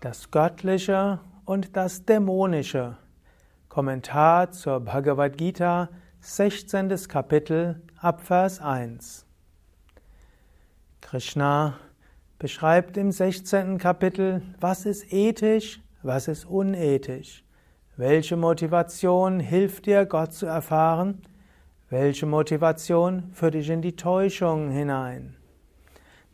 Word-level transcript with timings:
Das 0.00 0.30
Göttliche 0.30 1.18
und 1.44 1.76
das 1.76 2.04
Dämonische. 2.04 2.96
Kommentar 3.68 4.52
zur 4.52 4.78
Bhagavad 4.78 5.36
Gita, 5.36 5.88
16. 6.20 6.88
Kapitel, 7.08 7.82
Abvers 8.00 8.60
1. 8.60 9.26
Krishna 11.00 11.80
beschreibt 12.38 12.96
im 12.96 13.10
16. 13.10 13.78
Kapitel, 13.78 14.42
was 14.60 14.86
ist 14.86 15.12
ethisch, 15.12 15.80
was 16.04 16.28
ist 16.28 16.44
unethisch. 16.44 17.42
Welche 17.96 18.36
Motivation 18.36 19.40
hilft 19.40 19.86
dir, 19.86 20.06
Gott 20.06 20.32
zu 20.32 20.46
erfahren? 20.46 21.22
Welche 21.90 22.26
Motivation 22.26 23.32
führt 23.32 23.54
dich 23.54 23.68
in 23.68 23.82
die 23.82 23.96
Täuschung 23.96 24.70
hinein? 24.70 25.34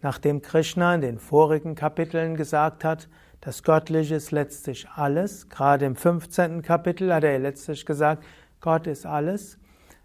Nachdem 0.03 0.43
Krishna 0.43 0.97
in 0.97 1.01
den 1.01 1.19
vorigen 1.19 1.75
Kapiteln 1.75 2.37
gesagt 2.37 2.85
hat, 2.85 3.09
das 3.45 3.63
Göttliche 3.63 4.15
ist 4.15 4.31
letztlich 4.31 4.89
alles, 4.95 5.51
gerade 5.51 5.85
im 5.85 5.97
15. 5.97 6.63
Kapitel 6.63 7.13
hat 7.13 7.25
er 7.25 7.39
letztlich 7.39 7.85
gesagt, 7.85 8.25
Gott 8.61 8.87
ist 8.87 9.05
alles, 9.05 9.59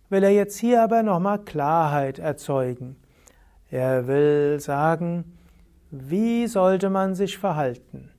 will 0.09 0.23
er 0.23 0.31
jetzt 0.31 0.57
hier 0.57 0.84
aber 0.84 1.03
nochmal 1.03 1.39
Klarheit 1.39 2.20
erzeugen. 2.20 2.98
Er 3.70 4.07
will 4.07 4.59
sagen, 4.59 5.38
wie 5.89 6.48
sollte 6.48 6.89
man 6.89 7.15
sich 7.15 7.38
verhalten? 7.38 8.12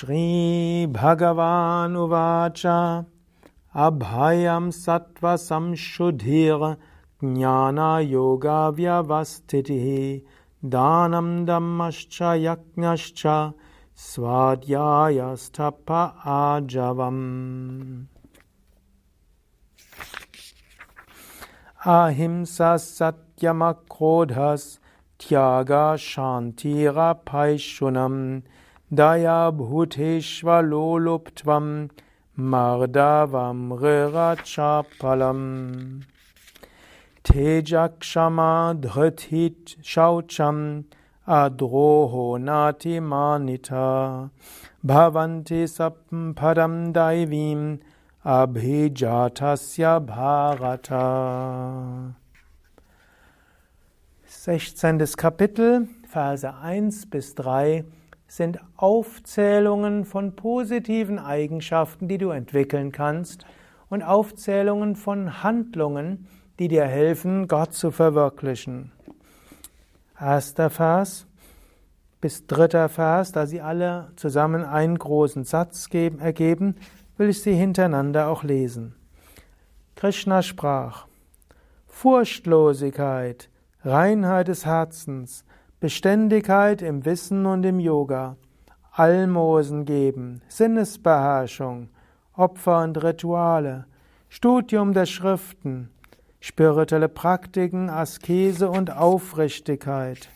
Shri 0.05 0.87
Bhagavan 0.91 1.95
Uvacha 1.97 3.07
Abhayam 3.75 4.71
Sattva 4.71 5.39
Samshuddhir 5.39 6.77
Jnana 7.23 8.07
Yoga 8.07 8.71
Vyavastitihi 8.77 10.23
Dhanam 10.63 11.47
Dhammascha 11.47 12.59
Yajnascha 12.77 13.55
Svadhyayastapa 13.97 16.13
Ajavam. 16.25 18.07
Ahimsa 21.87 22.79
Satyamakrodhas 22.79 24.79
Tyaga 25.19 25.97
Shantira 25.97 27.15
Paishunam 27.25 28.43
Daya 28.93 29.51
Bhuteshvaloluptvam 29.51 31.89
Mardavam 32.39 33.73
Rirachapalam 33.81 36.03
Tejakshama 37.25 38.79
dhritit 38.79 39.77
shaucham 39.83 40.85
adroho 41.27 42.39
nati 42.39 43.01
manita 43.01 44.31
bhavanti 44.85 45.65
padam 46.35 46.93
daivim 46.93 47.81
abhijatasya 48.23 49.99
bharata. 50.07 52.15
16. 54.27 55.17
Kapitel, 55.17 55.89
Verse 56.07 56.45
1 56.45 57.11
bis 57.11 57.35
3 57.35 57.83
sind 58.37 58.59
Aufzählungen 58.75 60.05
von 60.05 60.35
positiven 60.35 61.21
Eigenschaften, 61.21 62.09
die 62.09 62.19
du 62.19 62.31
entwickeln 62.31 62.91
kannst 62.91 63.47
und 63.89 64.03
Aufzählungen 64.03 64.97
von 64.97 65.45
Handlungen, 65.45 66.27
die 66.59 66.67
dir 66.67 66.85
helfen, 66.85 67.47
Gott 67.47 67.75
zu 67.75 67.93
verwirklichen. 67.93 68.91
Erster 70.19 70.69
Vers 70.69 71.29
bis 72.21 72.47
dritter 72.49 72.89
Vers, 72.89 73.31
da 73.31 73.47
sie 73.47 73.61
alle 73.61 74.11
zusammen 74.17 74.65
einen 74.65 74.99
großen 74.99 75.45
Satz 75.45 75.89
geben, 75.89 76.19
ergeben, 76.19 76.75
will 77.17 77.29
ich 77.29 77.41
sie 77.41 77.55
hintereinander 77.55 78.29
auch 78.29 78.43
lesen. 78.43 78.97
Krishna 79.95 80.43
sprach, 80.43 81.07
Furchtlosigkeit, 81.87 83.49
Reinheit 83.85 84.49
des 84.49 84.67
Herzens, 84.67 85.45
Beständigkeit 85.85 86.81
im 86.81 87.05
Wissen 87.05 87.45
und 87.45 87.63
im 87.63 87.79
Yoga, 87.79 88.39
Almosen 88.93 89.85
geben, 89.85 90.41
Sinnesbeherrschung, 90.49 91.91
Opfer 92.33 92.83
und 92.85 93.05
Rituale, 93.05 93.85
Studium 94.31 94.95
der 94.95 95.05
Schriften, 95.05 95.91
spirituelle 96.41 97.11
Praktiken, 97.11 97.91
Askese 97.91 98.71
und 98.71 98.97
Aufrichtigkeit. 98.97 100.31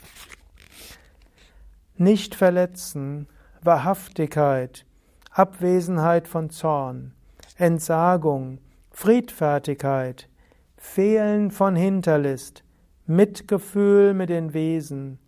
Nicht 1.97 2.35
verletzen, 2.35 3.27
Wahrhaftigkeit, 3.63 4.85
Abwesenheit 5.31 6.29
von 6.29 6.51
Zorn, 6.51 7.15
Entsagung, 7.57 8.59
Friedfertigkeit, 8.91 10.29
Fehlen 10.77 11.51
von 11.51 11.75
Hinterlist, 11.75 12.65
Mitgefühl 13.07 14.13
mit 14.13 14.29
den 14.29 14.53
Wesen, 14.53 15.19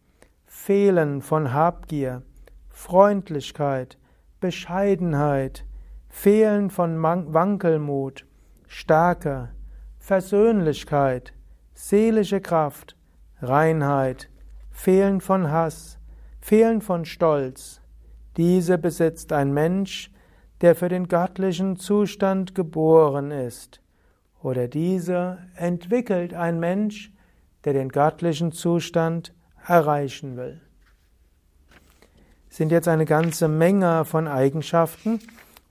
Fehlen 0.53 1.23
von 1.23 1.55
Habgier, 1.55 2.23
Freundlichkeit, 2.69 3.97
Bescheidenheit, 4.41 5.65
Fehlen 6.09 6.71
von 6.71 7.01
Wankelmut, 7.01 8.27
Stärke, 8.67 9.51
Versöhnlichkeit, 9.99 11.35
seelische 11.73 12.41
Kraft, 12.41 12.97
Reinheit, 13.41 14.29
Fehlen 14.73 15.21
von 15.21 15.53
Hass, 15.53 16.01
Fehlen 16.41 16.81
von 16.81 17.05
Stolz. 17.05 17.81
Diese 18.37 18.77
besitzt 18.77 19.33
ein 19.33 19.55
Mensch, 19.55 20.13
der 20.63 20.75
für 20.75 20.89
den 20.89 21.07
göttlichen 21.07 21.77
Zustand 21.77 22.57
geboren 22.57 23.31
ist. 23.31 23.81
Oder 24.43 24.67
diese 24.67 25.39
entwickelt 25.55 26.35
ein 26.35 26.59
Mensch, 26.59 27.13
der 27.65 27.73
den 27.73 27.89
göttlichen 27.89 28.51
Zustand 28.51 29.33
erreichen 29.71 30.37
will. 30.37 30.61
Es 32.51 32.57
sind 32.57 32.73
jetzt 32.73 32.89
eine 32.89 33.05
ganze 33.05 33.47
Menge 33.47 34.05
von 34.05 34.27
Eigenschaften, 34.27 35.21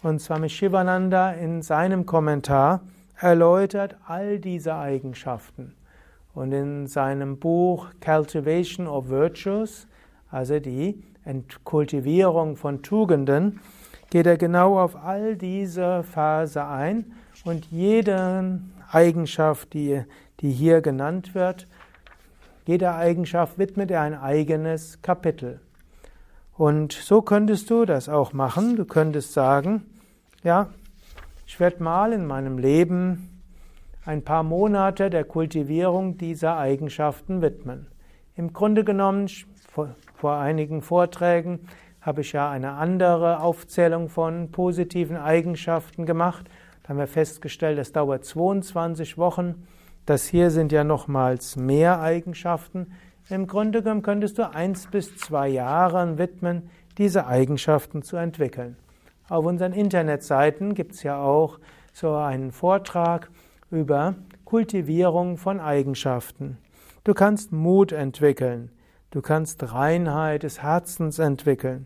und 0.02 0.22
Swami 0.22 0.48
Shivananda 0.48 1.34
in 1.34 1.62
seinem 1.62 2.06
Kommentar 2.06 2.79
erläutert 3.18 3.97
all 4.08 4.40
diese 4.40 4.76
Eigenschaften. 4.76 5.76
Und 6.34 6.53
in 6.53 6.88
seinem 6.88 7.38
Buch 7.38 7.88
Cultivation 8.00 8.88
of 8.88 9.09
Virtues, 9.09 9.88
also 10.32 10.62
die 10.62 11.03
Kultivierung 11.66 12.56
von 12.56 12.82
Tugenden, 12.82 13.59
geht 14.09 14.26
er 14.26 14.38
genau 14.38 14.79
auf 14.79 14.96
all 14.96 15.35
diese 15.35 16.03
Phase 16.03 16.66
ein 16.66 17.12
und 17.44 17.66
jede 17.66 18.62
Eigenschaft, 18.90 19.73
die, 19.73 20.03
die 20.40 20.52
hier 20.52 20.79
genannt 20.79 21.35
wird, 21.35 21.68
jeder 22.70 22.98
Eigenschaft 22.98 23.58
widmet 23.58 23.90
er 23.90 24.02
ein 24.02 24.14
eigenes 24.14 25.02
Kapitel. 25.02 25.60
Und 26.56 26.94
so 26.94 27.24
könntest 27.24 27.68
du 27.72 27.84
das 27.84 28.08
auch 28.10 28.32
machen. 28.32 28.76
Du 28.76 28.86
könntest 28.86 29.34
sagen, 29.34 29.88
ja, 30.44 30.70
ich 31.48 31.60
werde 31.60 31.82
mal 31.82 32.14
in 32.14 32.28
meinem 32.28 32.60
Leben 32.60 33.42
ein 34.06 34.24
paar 34.24 34.44
Monate 34.44 35.10
der 35.10 35.24
Kultivierung 35.24 36.20
dieser 36.20 36.58
Eigenschaften 36.58 37.42
widmen. 37.42 37.88
Im 38.36 38.54
Grunde 38.54 38.84
genommen, 38.84 39.32
vor, 40.14 40.38
einigen 40.38 40.84
Vorträgen 40.84 41.62
habe 42.02 42.22
ich 42.22 42.34
ja 42.34 42.52
eine 42.52 42.74
andere 42.74 43.40
Aufzählung 43.40 44.10
von 44.10 44.52
positiven 44.52 45.18
Eigenschaften 45.18 46.06
gemacht. 46.06 46.46
Da 46.84 46.90
haben 46.90 47.00
wir 47.00 47.08
festgestellt, 47.08 47.80
es 47.80 47.94
dauert 47.94 48.26
22 48.26 49.18
Wochen, 49.18 49.66
Das 50.09 50.26
hier 50.26 50.50
sind 50.50 50.72
ja 50.72 50.84
nochmals 50.84 51.56
mehr 51.56 52.02
Eigenschaften. 52.02 52.88
Im 53.29 53.46
Grunde 53.46 53.84
genommen 53.84 54.02
könntest 54.02 54.40
du 54.40 54.52
eins 54.52 54.88
bis 54.88 55.16
zwei 55.17 55.47
Jahre 55.50 56.17
widmen, 56.17 56.72
diese 56.97 57.28
Eigenschaften 57.28 58.02
zu 58.02 58.17
entwickeln. 58.17 58.76
Auf 59.29 59.46
unseren 59.46 59.72
Internetseiten 59.72 60.73
gibt 60.73 60.96
es 60.96 61.03
ja 61.03 61.22
auch 61.22 61.59
so 61.94 62.16
einen 62.16 62.52
Vortrag 62.52 63.29
über 63.70 64.16
Kultivierung 64.46 65.38
von 65.38 65.59
Eigenschaften. 65.59 66.58
Du 67.03 67.14
kannst 67.14 67.52
Mut 67.52 67.91
entwickeln, 67.91 68.72
du 69.11 69.22
kannst 69.22 69.72
Reinheit 69.72 70.41
des 70.41 70.64
Herzens 70.64 71.20
entwickeln, 71.20 71.85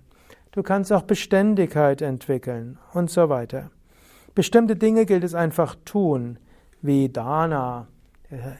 du 0.54 0.64
kannst 0.64 0.94
auch 0.94 1.04
Beständigkeit 1.04 2.02
entwickeln 2.02 2.80
und 2.94 3.10
so 3.10 3.28
weiter. 3.28 3.70
Bestimmte 4.34 4.78
Dinge 4.78 5.06
gilt 5.06 5.25
es 5.25 5.36
einfach 5.36 5.75
tun, 5.84 6.40
wie 6.81 7.10
Dana. 7.10 7.90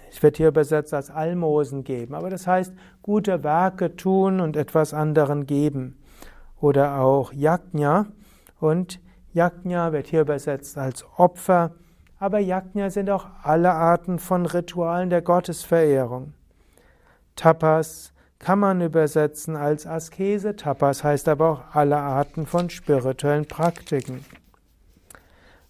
Es 0.10 0.22
wird 0.22 0.38
hier 0.38 0.50
übersetzt 0.50 0.94
als 0.94 1.10
Almosen 1.10 1.84
geben, 1.84 2.14
aber 2.14 2.30
das 2.30 2.48
heißt 2.48 2.74
gute 3.02 3.44
Werke 3.44 3.96
tun 3.96 4.40
und 4.40 4.56
etwas 4.56 4.94
anderen 4.94 5.46
geben. 5.46 5.98
Oder 6.60 7.00
auch 7.00 7.34
Yajna 7.34 8.08
und 8.60 9.00
Yajna 9.34 9.92
wird 9.92 10.08
hier 10.08 10.22
übersetzt 10.22 10.78
als 10.78 11.06
Opfer 11.18 11.72
aber 12.24 12.40
Yajna 12.40 12.90
sind 12.90 13.10
auch 13.10 13.26
alle 13.42 13.74
Arten 13.74 14.18
von 14.18 14.46
Ritualen 14.46 15.10
der 15.10 15.22
Gottesverehrung. 15.22 16.32
Tapas 17.36 18.14
kann 18.40 18.60
man 18.60 18.80
übersetzen 18.80 19.58
als 19.58 19.86
Askese, 19.86 20.56
Tapas 20.56 21.04
heißt 21.04 21.28
aber 21.28 21.50
auch 21.50 21.76
alle 21.76 21.98
Arten 21.98 22.46
von 22.46 22.70
spirituellen 22.70 23.46
Praktiken. 23.46 24.24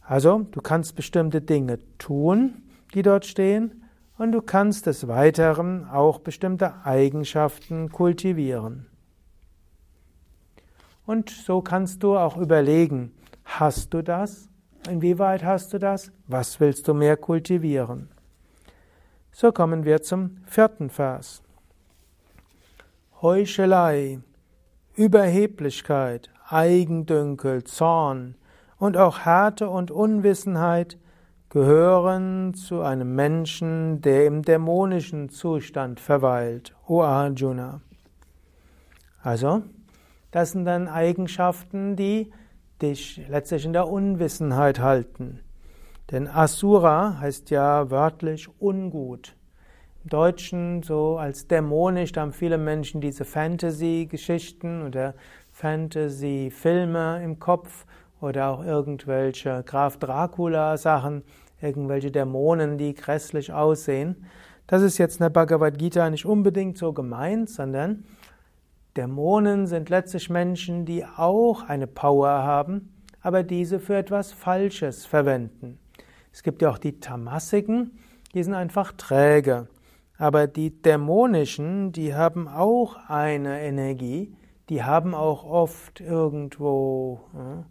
Also, 0.04 0.46
du 0.52 0.62
kannst 0.62 0.96
bestimmte 0.96 1.42
Dinge 1.42 1.80
tun, 1.98 2.62
die 2.94 3.02
dort 3.02 3.26
stehen, 3.26 3.82
und 4.18 4.31
du 4.31 4.42
kannst 4.42 4.86
des 4.86 5.07
Weiteren 5.07 5.89
auch 5.89 6.19
bestimmte 6.19 6.86
Eigenschaften 6.86 7.92
kultivieren. 7.92 8.88
Und 11.06 11.30
so 11.30 11.62
kannst 11.62 12.04
du 12.04 12.18
auch 12.18 12.38
überlegen, 12.38 13.13
hast 13.44 13.94
du 13.94 14.01
das? 14.01 14.48
Inwieweit 14.88 15.44
hast 15.44 15.74
du 15.74 15.80
das? 15.80 16.12
Was 16.27 16.60
willst 16.60 16.88
du 16.88 16.94
mehr 16.94 17.18
kultivieren? 17.18 18.10
So 19.31 19.51
kommen 19.51 19.83
wir 19.83 20.01
zum 20.01 20.38
vierten 20.45 20.89
Vers. 20.89 21.42
Heuchelei, 23.21 24.19
Überheblichkeit, 24.95 26.30
Eigendünkel, 26.48 27.63
Zorn 27.63 28.36
und 28.77 28.95
auch 28.95 29.19
Härte 29.19 29.69
und 29.69 29.92
Unwissenheit 29.92 30.98
gehören 31.54 32.56
zu 32.56 32.82
einem 32.82 33.14
Menschen, 33.14 34.02
der 34.02 34.26
im 34.26 34.42
dämonischen 34.42 35.30
Zustand 35.30 36.00
verweilt, 36.00 36.74
O 36.88 37.04
Arjuna. 37.04 37.82
Also, 39.22 39.62
das 40.32 40.54
sind 40.54 40.66
dann 40.66 40.88
Eigenschaften, 40.88 41.96
die 41.96 42.32
dich 42.82 43.22
letztlich 43.30 43.66
in 43.66 43.74
der 43.74 43.88
Unwissenheit 43.88 44.80
halten. 44.80 45.42
Denn 46.10 46.28
Asura 46.28 47.20
heißt 47.20 47.52
ja 47.52 47.92
wörtlich 47.92 48.50
ungut. 48.60 49.36
Im 50.04 50.10
Deutschen 50.10 50.82
so 50.82 51.20
als 51.20 51.48
dämonisch, 51.48 52.14
da 52.14 52.22
haben 52.22 52.34
viele 52.34 52.58
Menschen 52.58 53.00
diese 53.00 53.26
Fantasy-Geschichten 53.26 54.88
oder 54.88 55.14
Fantasy-Filme 55.52 57.24
im 57.24 57.38
Kopf 57.40 57.86
oder 58.22 58.48
auch 58.50 58.66
irgendwelche 58.66 59.62
Graf 59.68 59.98
Dracula-Sachen, 60.00 61.22
irgendwelche 61.63 62.12
Dämonen, 62.12 62.77
die 62.77 62.94
grässlich 62.94 63.51
aussehen. 63.54 64.25
Das 64.68 64.81
ist 64.81 64.98
jetzt 64.98 65.15
in 65.15 65.24
der 65.24 65.30
Bhagavad 65.30 65.77
Gita 65.77 66.10
nicht 66.10 66.25
unbedingt 66.25 66.77
so 66.77 66.94
gemeint, 66.94 67.50
sondern 67.50 68.06
Dämonen 68.95 69.65
sind 69.65 69.89
letztlich 69.89 70.30
Menschen, 70.30 70.86
die 70.86 71.06
auch 71.06 71.63
eine 71.63 71.88
Power 71.88 72.30
haben, 72.30 72.94
aber 73.21 73.44
diese 73.44 73.80
für 73.80 73.95
etwas 73.95 74.31
Falsches 74.31 75.06
verwenden. 75.06 75.80
Es 76.31 76.44
gibt 76.44 76.62
ja 76.62 76.69
auch 76.69 76.77
die 76.77 77.00
Tamassiken, 77.00 77.98
die 78.33 78.44
sind 78.44 78.54
einfach 78.54 78.92
träge. 78.92 79.68
Aber 80.18 80.48
die 80.48 80.81
dämonischen, 80.81 81.92
die 81.92 82.13
haben 82.13 82.48
auch 82.48 82.98
eine 83.07 83.62
Energie, 83.62 84.36
die 84.69 84.83
haben 84.83 85.16
auch 85.16 85.44
oft 85.44 86.00
irgendwo 86.00 87.21
ja, 87.33 87.66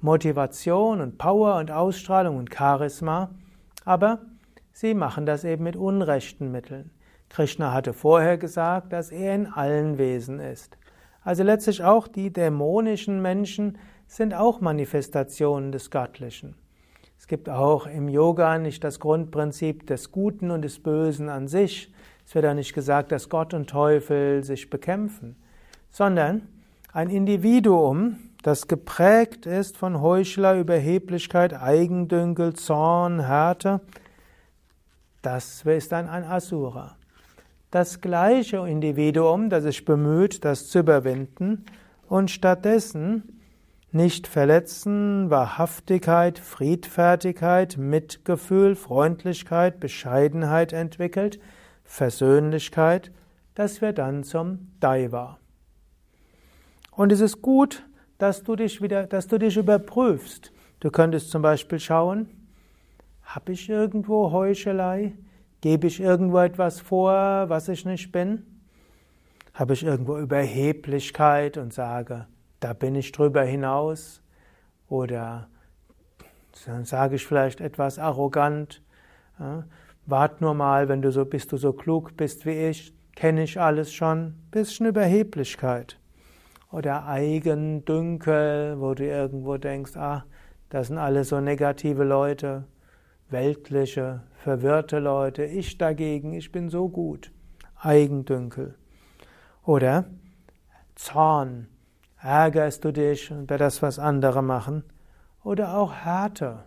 Motivation 0.00 1.00
und 1.00 1.18
Power 1.18 1.56
und 1.56 1.70
Ausstrahlung 1.70 2.36
und 2.36 2.54
Charisma, 2.54 3.30
aber 3.84 4.20
sie 4.72 4.94
machen 4.94 5.26
das 5.26 5.44
eben 5.44 5.64
mit 5.64 5.76
unrechten 5.76 6.52
Mitteln. 6.52 6.90
Krishna 7.28 7.72
hatte 7.72 7.92
vorher 7.92 8.38
gesagt, 8.38 8.92
dass 8.92 9.10
er 9.10 9.34
in 9.34 9.46
allen 9.46 9.98
Wesen 9.98 10.40
ist. 10.40 10.78
Also 11.22 11.42
letztlich 11.42 11.82
auch 11.82 12.08
die 12.08 12.32
dämonischen 12.32 13.20
Menschen 13.20 13.76
sind 14.06 14.34
auch 14.34 14.60
Manifestationen 14.60 15.72
des 15.72 15.90
Göttlichen. 15.90 16.54
Es 17.18 17.26
gibt 17.26 17.48
auch 17.48 17.86
im 17.86 18.08
Yoga 18.08 18.58
nicht 18.58 18.84
das 18.84 19.00
Grundprinzip 19.00 19.86
des 19.86 20.12
Guten 20.12 20.50
und 20.50 20.62
des 20.62 20.82
Bösen 20.82 21.28
an 21.28 21.48
sich. 21.48 21.92
Es 22.24 22.34
wird 22.34 22.46
auch 22.46 22.54
nicht 22.54 22.72
gesagt, 22.72 23.10
dass 23.10 23.28
Gott 23.28 23.52
und 23.52 23.68
Teufel 23.68 24.44
sich 24.44 24.70
bekämpfen, 24.70 25.36
sondern 25.90 26.48
ein 26.92 27.10
Individuum, 27.10 28.16
das 28.48 28.66
geprägt 28.66 29.46
ist 29.46 29.76
von 29.76 30.00
Heuchler, 30.00 30.54
Überheblichkeit, 30.54 31.54
Eigendünkel, 31.54 32.54
Zorn, 32.54 33.20
Härte, 33.20 33.80
das 35.22 35.62
ist 35.62 35.92
dann 35.92 36.08
ein 36.08 36.24
Asura 36.24 36.98
das 37.70 38.00
gleiche 38.00 38.66
Individuum, 38.66 39.50
das 39.50 39.64
sich 39.64 39.84
bemüht, 39.84 40.44
das 40.44 40.68
zu 40.68 40.80
überwinden 40.80 41.64
und 42.08 42.30
stattdessen 42.30 43.40
nicht 43.90 44.26
verletzen, 44.26 45.30
Wahrhaftigkeit, 45.30 46.38
Friedfertigkeit, 46.38 47.76
Mitgefühl, 47.78 48.74
Freundlichkeit, 48.74 49.80
Bescheidenheit 49.80 50.72
entwickelt, 50.72 51.40
Versöhnlichkeit, 51.84 53.10
das 53.54 53.80
wird 53.80 53.98
dann 53.98 54.24
zum 54.24 54.72
Daiva. 54.78 55.38
Und 56.90 57.12
es 57.12 57.20
ist 57.20 57.40
gut, 57.40 57.86
dass 58.18 58.42
du 58.42 58.56
dich 58.56 58.82
wieder, 58.82 59.06
dass 59.06 59.26
du 59.26 59.38
dich 59.38 59.56
überprüfst. 59.56 60.52
Du 60.80 60.90
könntest 60.90 61.30
zum 61.30 61.42
Beispiel 61.42 61.80
schauen, 61.80 62.28
habe 63.22 63.52
ich 63.52 63.68
irgendwo 63.68 64.32
Heuchelei? 64.32 65.12
Gebe 65.60 65.86
ich 65.86 66.00
irgendwo 66.00 66.38
etwas 66.38 66.80
vor, 66.80 67.48
was 67.48 67.68
ich 67.68 67.84
nicht 67.84 68.12
bin? 68.12 68.44
Habe 69.54 69.72
ich 69.72 69.82
irgendwo 69.82 70.18
Überheblichkeit 70.18 71.56
und 71.56 71.72
sage, 71.72 72.26
da 72.60 72.72
bin 72.72 72.94
ich 72.94 73.10
drüber 73.10 73.42
hinaus? 73.42 74.22
Oder 74.88 75.48
sage 76.52 77.16
ich 77.16 77.26
vielleicht 77.26 77.60
etwas 77.60 77.98
arrogant, 77.98 78.82
ja, 79.38 79.64
wart 80.06 80.40
nur 80.40 80.54
mal, 80.54 80.88
wenn 80.88 81.02
du 81.02 81.12
so 81.12 81.24
bist, 81.24 81.52
du 81.52 81.56
so 81.56 81.72
klug 81.72 82.16
bist 82.16 82.46
wie 82.46 82.68
ich, 82.68 82.94
kenne 83.14 83.42
ich 83.42 83.60
alles 83.60 83.92
schon, 83.92 84.34
bisschen 84.50 84.86
Überheblichkeit. 84.86 85.98
Oder 86.70 87.06
Eigendünkel, 87.06 88.80
wo 88.80 88.94
du 88.94 89.04
irgendwo 89.04 89.56
denkst, 89.56 89.96
ah, 89.96 90.24
das 90.68 90.88
sind 90.88 90.98
alle 90.98 91.24
so 91.24 91.40
negative 91.40 92.04
Leute 92.04 92.64
weltliche, 93.30 94.22
verwirrte 94.42 94.98
Leute, 94.98 95.44
ich 95.44 95.78
dagegen, 95.78 96.32
ich 96.32 96.52
bin 96.52 96.68
so 96.68 96.88
gut. 96.88 97.32
Eigendünkel. 97.76 98.74
Oder 99.64 100.06
Zorn, 100.94 101.68
ärgerst 102.20 102.84
du 102.84 102.92
dich 102.92 103.30
über 103.30 103.58
das, 103.58 103.82
was 103.82 103.98
andere 103.98 104.42
machen. 104.42 104.82
Oder 105.44 105.76
auch 105.76 105.92
Härte, 105.92 106.64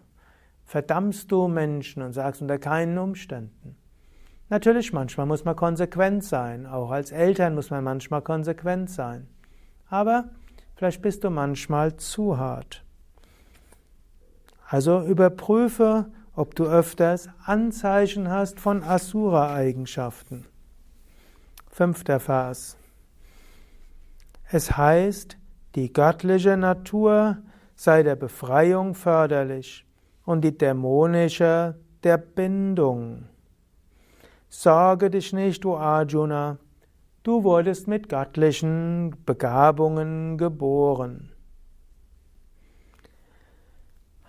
verdammst 0.64 1.32
du 1.32 1.48
Menschen 1.48 2.02
und 2.02 2.14
sagst 2.14 2.42
unter 2.42 2.58
keinen 2.58 2.98
Umständen. 2.98 3.76
Natürlich, 4.50 4.94
manchmal 4.94 5.26
muss 5.26 5.46
man 5.46 5.56
konsequent 5.56 6.24
sein, 6.24 6.66
auch 6.66 6.92
als 6.92 7.12
Eltern 7.12 7.56
muss 7.56 7.70
man 7.70 7.84
manchmal 7.84 8.22
konsequent 8.22 8.90
sein. 8.90 9.28
Aber 9.92 10.30
vielleicht 10.76 11.02
bist 11.02 11.24
du 11.24 11.30
manchmal 11.30 11.98
zu 11.98 12.38
hart. 12.38 12.84
Also 14.68 15.02
überprüfe, 15.02 16.06
ob 16.34 16.56
du 16.56 16.64
öfters 16.64 17.30
Anzeichen 17.46 18.30
hast 18.30 18.60
von 18.60 18.84
Asura-Eigenschaften. 18.84 20.46
Fünfter 21.70 22.22
Vers. 22.22 22.78
Es 24.50 24.78
heißt, 24.78 25.38
die 25.76 25.92
göttliche 25.92 26.56
Natur 26.56 27.38
sei 27.76 28.02
der 28.04 28.16
Befreiung 28.16 28.96
förderlich 28.96 29.86
und 30.24 30.42
die 30.42 30.58
dämonische 30.58 31.76
der 32.04 32.18
Bindung. 32.18 33.26
Sorge 34.48 35.10
dich 35.10 35.34
nicht, 35.34 35.64
du 35.66 35.76
Arjuna, 35.76 36.58
du 37.24 37.44
wurdest 37.44 37.88
mit 37.88 38.10
göttlichen 38.10 39.16
Begabungen 39.26 40.38
geboren. 40.38 41.32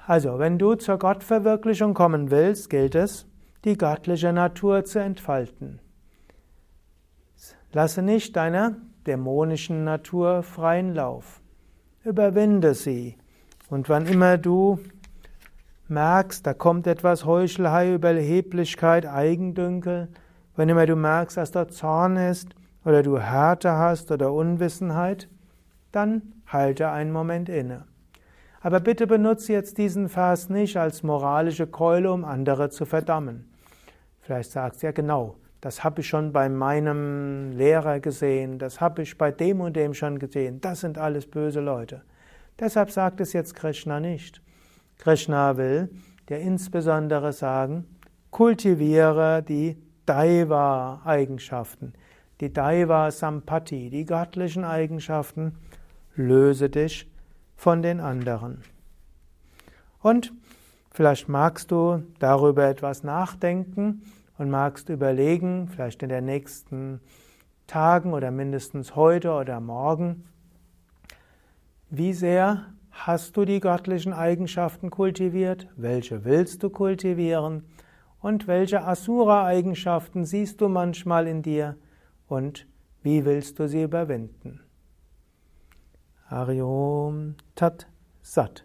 Also, 0.06 0.38
wenn 0.38 0.58
du 0.58 0.74
zur 0.74 0.98
Gottverwirklichung 0.98 1.94
kommen 1.94 2.30
willst, 2.30 2.70
gilt 2.70 2.94
es, 2.94 3.26
die 3.64 3.78
göttliche 3.78 4.32
Natur 4.32 4.84
zu 4.84 4.98
entfalten. 4.98 5.78
Lasse 7.72 8.02
nicht 8.02 8.36
deiner 8.36 8.76
dämonischen 9.06 9.84
Natur 9.84 10.42
freien 10.42 10.94
Lauf. 10.94 11.40
Überwinde 12.04 12.74
sie. 12.74 13.16
Und 13.70 13.88
wann 13.88 14.06
immer 14.06 14.36
du 14.36 14.80
merkst, 15.88 16.44
da 16.46 16.52
kommt 16.52 16.86
etwas 16.86 17.24
Heuchelei, 17.24 17.94
Überheblichkeit, 17.94 19.06
Eigendünkel, 19.06 20.08
wenn 20.56 20.68
immer 20.68 20.84
du 20.84 20.96
merkst, 20.96 21.36
dass 21.36 21.52
dort 21.52 21.72
Zorn 21.72 22.16
ist 22.16 22.54
oder 22.84 23.02
du 23.02 23.18
Härte 23.18 23.72
hast 23.72 24.10
oder 24.10 24.32
Unwissenheit, 24.32 25.28
dann 25.92 26.22
halte 26.46 26.90
einen 26.90 27.12
Moment 27.12 27.48
inne. 27.48 27.84
Aber 28.60 28.80
bitte 28.80 29.06
benutze 29.06 29.52
jetzt 29.52 29.78
diesen 29.78 30.08
Vers 30.08 30.48
nicht 30.48 30.76
als 30.76 31.02
moralische 31.02 31.66
Keule, 31.66 32.12
um 32.12 32.24
andere 32.24 32.70
zu 32.70 32.86
verdammen. 32.86 33.52
Vielleicht 34.20 34.52
sagst 34.52 34.82
du 34.82 34.86
ja 34.86 34.92
genau, 34.92 35.36
das 35.60 35.82
habe 35.82 36.00
ich 36.00 36.08
schon 36.08 36.32
bei 36.32 36.48
meinem 36.48 37.52
Lehrer 37.52 38.00
gesehen, 38.00 38.58
das 38.58 38.80
habe 38.80 39.02
ich 39.02 39.18
bei 39.18 39.30
dem 39.30 39.60
und 39.60 39.74
dem 39.74 39.94
schon 39.94 40.18
gesehen, 40.18 40.60
das 40.60 40.80
sind 40.80 40.98
alles 40.98 41.26
böse 41.26 41.60
Leute. 41.60 42.02
Deshalb 42.58 42.90
sagt 42.90 43.20
es 43.20 43.32
jetzt 43.32 43.54
Krishna 43.54 43.98
nicht. 43.98 44.42
Krishna 44.98 45.56
will 45.56 45.88
dir 46.28 46.38
insbesondere 46.38 47.32
sagen, 47.32 47.86
kultiviere 48.30 49.42
die 49.42 49.76
Daiva-Eigenschaften, 50.06 51.94
die 52.42 52.52
Daiva-Sampati, 52.52 53.88
die 53.88 54.04
göttlichen 54.04 54.64
Eigenschaften, 54.64 55.54
löse 56.16 56.68
dich 56.68 57.08
von 57.54 57.82
den 57.82 58.00
anderen. 58.00 58.62
Und 60.00 60.32
vielleicht 60.90 61.28
magst 61.28 61.70
du 61.70 62.02
darüber 62.18 62.66
etwas 62.66 63.04
nachdenken 63.04 64.02
und 64.38 64.50
magst 64.50 64.88
überlegen, 64.88 65.68
vielleicht 65.68 66.02
in 66.02 66.08
den 66.08 66.24
nächsten 66.24 67.00
Tagen 67.68 68.12
oder 68.12 68.32
mindestens 68.32 68.96
heute 68.96 69.30
oder 69.34 69.60
morgen, 69.60 70.24
wie 71.90 72.12
sehr 72.12 72.66
hast 72.90 73.36
du 73.36 73.44
die 73.44 73.60
göttlichen 73.60 74.12
Eigenschaften 74.12 74.90
kultiviert, 74.90 75.68
welche 75.76 76.24
willst 76.24 76.64
du 76.64 76.70
kultivieren 76.70 77.64
und 78.20 78.48
welche 78.48 78.82
Asura-Eigenschaften 78.82 80.24
siehst 80.24 80.60
du 80.60 80.68
manchmal 80.68 81.28
in 81.28 81.42
dir 81.42 81.76
und 82.32 82.66
wie 83.02 83.24
willst 83.26 83.58
du 83.58 83.68
sie 83.68 83.82
überwinden? 83.82 84.62
Ariom 86.28 87.34
Tat 87.54 87.86
Sat. 88.22 88.64